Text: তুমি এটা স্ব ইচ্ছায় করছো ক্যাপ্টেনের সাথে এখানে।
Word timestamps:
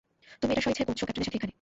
তুমি 0.39 0.51
এটা 0.53 0.61
স্ব 0.63 0.69
ইচ্ছায় 0.71 0.87
করছো 0.89 1.03
ক্যাপ্টেনের 1.05 1.27
সাথে 1.27 1.37
এখানে। 1.39 1.49